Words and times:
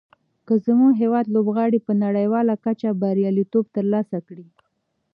که 0.45 0.53
زموږ 0.65 0.91
هېواد 1.03 1.25
لوبغاړي 1.35 1.79
په 1.87 1.93
نړیواله 2.03 2.53
کچه 2.65 2.89
بریالیتوب 3.01 3.65
تر 3.75 3.85
لاسه 3.93 4.17
کړي. 4.27 4.45